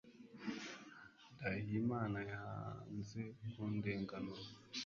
ndahiye 1.35 1.75
imana 1.83 2.19
yanze 2.31 3.21
kundenganura 3.51 4.43